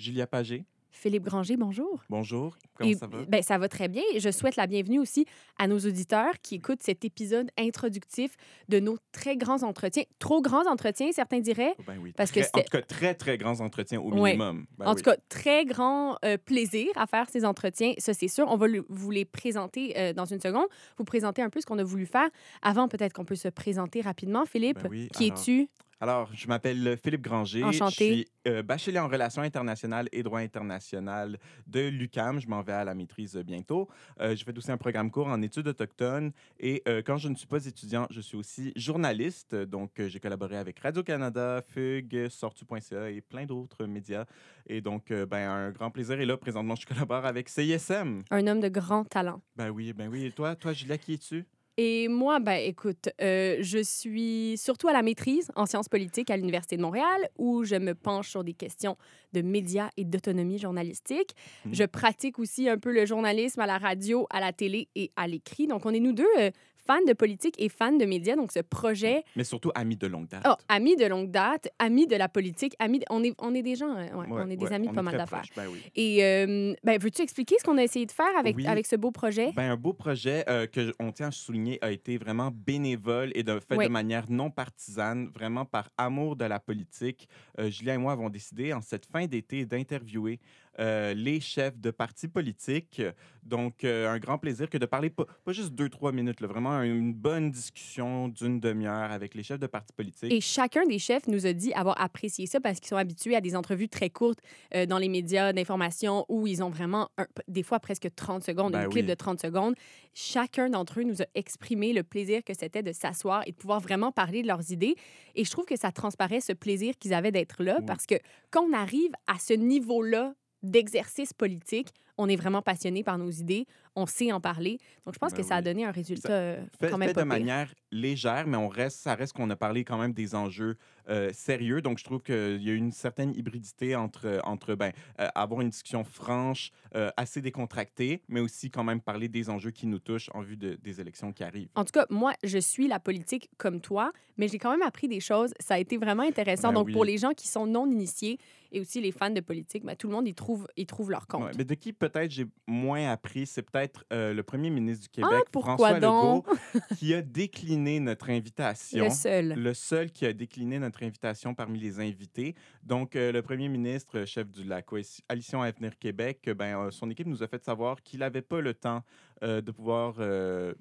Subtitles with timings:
[0.00, 0.64] Julia Pagé.
[0.92, 2.02] Philippe Granger, bonjour.
[2.10, 3.18] Bonjour, comment Et, ça va?
[3.28, 4.02] Ben, ça va très bien.
[4.18, 5.24] Je souhaite la bienvenue aussi
[5.56, 8.36] à nos auditeurs qui écoutent cet épisode introductif
[8.68, 10.02] de nos très grands entretiens.
[10.18, 11.74] Trop grands entretiens, certains diraient.
[11.86, 14.32] Ben oui, parce que très- en c'était- tout cas, très, très grands entretiens au Ouais.
[14.32, 14.66] minimum.
[14.78, 14.96] Ben en oui.
[14.96, 18.46] tout cas, très grand euh, plaisir à faire ces entretiens, ça c'est sûr.
[18.48, 20.66] On va le- vous les présenter euh, dans une seconde.
[20.98, 22.28] Vous présenter un peu ce qu'on a voulu faire.
[22.62, 24.44] Avant, peut-être qu'on peut se présenter rapidement.
[24.44, 25.68] Philippe, Ben oui, qui es-tu?
[26.02, 27.62] Alors, je m'appelle Philippe Granger.
[27.62, 28.08] Enchanté.
[28.08, 32.40] Je suis euh, bachelier en relations internationales et droit international de l'UCAM.
[32.40, 33.86] Je m'en vais à la maîtrise euh, bientôt.
[34.18, 36.32] Euh, je fais aussi un programme court en études autochtones.
[36.58, 39.54] Et euh, quand je ne suis pas étudiant, je suis aussi journaliste.
[39.54, 44.24] Donc, euh, j'ai collaboré avec Radio-Canada, Fugue, Sortu.ca et plein d'autres médias.
[44.66, 46.18] Et donc, ben, un grand plaisir.
[46.18, 48.22] Et là, présentement, je collabore avec CISM.
[48.30, 49.42] Un homme de grand talent.
[49.54, 50.24] Ben oui, ben oui.
[50.24, 51.44] Et toi, toi, Julia, qui es-tu?
[51.82, 56.36] Et moi, ben, écoute, euh, je suis surtout à la maîtrise en sciences politiques à
[56.36, 58.98] l'Université de Montréal, où je me penche sur des questions
[59.32, 61.34] de médias et d'autonomie journalistique.
[61.64, 61.74] Mhm.
[61.74, 65.26] Je pratique aussi un peu le journalisme à la radio, à la télé et à
[65.26, 65.68] l'écrit.
[65.68, 66.50] Donc, on est nous deux euh,
[66.86, 68.36] fans de politique et fans de médias.
[68.36, 70.44] Donc, ce projet, Mais surtout amis de longue date.
[70.48, 73.62] oh, amis de longue date, amis de la politique, amis, de- on, est, on est
[73.62, 75.42] des gens, euh, ouais, Ouais, on est des ouais, amis de pas mal d'affaires.
[75.56, 75.80] Ben oui.
[75.96, 78.66] Et euh, ben, veux-tu expliquer ce qu'on a essayé de faire avec, Oui.
[78.66, 79.52] avec ce beau projet?
[79.54, 83.42] Ben, un beau projet euh, que on tient à souligner a été vraiment bénévole et
[83.42, 87.28] de fait de manière non partisane, vraiment par amour de la politique.
[87.58, 90.38] Euh, Julien et moi avons décidé en cette fin d'été d'interviewer
[90.78, 93.02] euh, les chefs de partis politiques.
[93.42, 96.46] Donc, euh, un grand plaisir que de parler pas, pas juste deux, trois minutes, là,
[96.46, 100.32] vraiment une bonne discussion d'une demi-heure avec les chefs de partis politiques.
[100.32, 103.40] Et chacun des chefs nous a dit avoir apprécié ça parce qu'ils sont habitués à
[103.40, 104.38] des entrevues très courtes
[104.74, 108.72] euh, dans les médias d'information où ils ont vraiment, un- des fois presque 30 secondes,
[108.72, 109.74] Ben une clip de 30 secondes.
[110.14, 113.80] Chacun d'entre eux nous a exprimé le plaisir que c'était de s'asseoir et de pouvoir
[113.80, 114.94] vraiment parler de leurs idées.
[115.34, 117.84] Et je trouve que ça transparaît ce plaisir qu'ils avaient d'être là Oui.
[117.86, 118.16] parce que
[118.50, 123.66] quand on arrive à ce niveau-là d'exercice politique, on est vraiment passionné par nos idées,
[123.96, 124.78] on sait en parler.
[125.04, 127.14] Donc, je pense Ben que ça a donné un résultat euh, fait, quand même fait
[127.14, 127.38] pas de pire.
[127.38, 130.76] manière légère, mais on reste, ça reste qu'on a parlé quand même des enjeux
[131.08, 131.80] euh, sérieux.
[131.82, 135.70] Donc, je trouve qu'il y a une certaine hybridité entre, entre ben, euh, avoir une
[135.70, 140.30] discussion franche, euh, assez décontractée, mais aussi quand même parler des enjeux qui nous touchent
[140.34, 141.68] en vue de- des élections qui arrivent.
[141.74, 145.08] En tout cas, moi, je suis la politique comme toi, mais j'ai quand même appris
[145.08, 145.52] des choses.
[145.58, 146.68] Ça a été vraiment intéressant.
[146.68, 146.92] Ben Donc, oui.
[146.92, 148.38] pour les gens qui sont non initiés
[148.72, 151.26] et aussi les fans de politique, ben, tout le monde y trouve, y trouve leur
[151.26, 151.42] compte.
[151.46, 155.08] Ouais, mais de qui peut-être j'ai moins appris, c'est peut-être euh, le premier ministre du
[155.08, 155.94] Québec, Ah, pourquoi François?
[156.00, 156.44] Legault,
[156.98, 159.04] qui a décliné notre invitation.
[159.04, 159.48] Le seul.
[159.56, 162.54] le seul qui a décliné notre invitation parmi les invités.
[162.82, 167.26] Donc, euh, le premier ministre, euh, chef de la coalition Avenir Québec, ben, son équipe
[167.26, 169.02] nous a fait savoir qu'il n'avait pas le temps
[169.42, 170.74] euh, de pouvoir euh,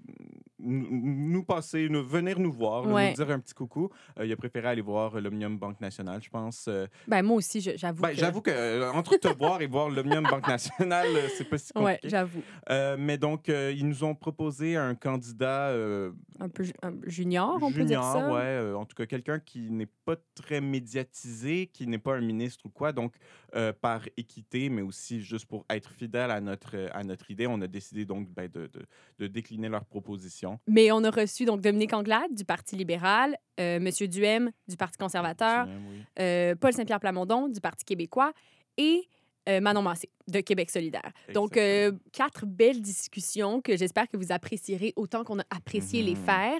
[0.59, 3.89] nous passer, nous, venir nous voir, là, nous dire un petit coucou.
[4.19, 6.69] Euh, il a préféré aller voir l'Omnium Banque Nationale, je pense.
[7.07, 8.01] Ben, moi aussi, j'avoue.
[8.01, 11.71] ben, que- J'avoue que entre te voir et voir l'Omnium Banque Nationale, c'est pas si
[11.75, 12.09] Ouais, compliqué.
[12.09, 12.41] j'avoue.
[12.69, 16.93] Euh, mais donc, euh, ils nous ont proposé un candidat euh, Un peu ju- un
[17.05, 18.31] junior, on peut dire junior, ça?
[18.31, 22.21] ouais, euh, en tout cas quelqu'un qui n'est pas très médiatisé, qui n'est pas un
[22.21, 22.91] ministre ou quoi.
[22.91, 23.15] Donc,
[23.55, 27.47] euh, par équité, mais aussi juste pour être fidèle à notre, euh, à notre idée,
[27.47, 28.85] on a décidé donc ben, de, de-
[29.19, 30.59] de décliner leur proposition.
[30.67, 34.97] Mais on a reçu donc Dominique Anglade du Parti libéral, euh, Monsieur Duhem du Parti
[34.97, 36.03] conservateur, oui.
[36.19, 38.33] euh, Paul Saint-Pierre Plamondon du Parti québécois
[38.77, 39.07] et
[39.49, 41.11] euh, Manon Massé de Québec solidaire.
[41.33, 46.15] Donc, euh, quatre belles discussions que j'espère que vous apprécierez autant qu'on a apprécié les
[46.15, 46.23] Mhm.
[46.23, 46.59] faire.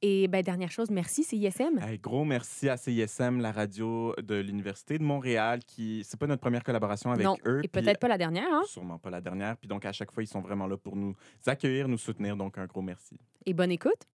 [0.00, 1.80] Et ben, dernière chose, merci CISM.
[1.82, 6.40] Hey, gros merci à CISM, la radio de l'Université de Montréal, qui, c'est pas notre
[6.40, 7.60] première collaboration avec non, eux.
[7.64, 8.46] et peut-être pas la dernière.
[8.48, 8.62] Hein?
[8.66, 9.56] Sûrement pas la dernière.
[9.56, 11.14] Puis donc, à chaque fois, ils sont vraiment là pour nous
[11.46, 12.36] accueillir, nous soutenir.
[12.36, 13.18] Donc, un gros merci.
[13.44, 14.06] Et bonne écoute.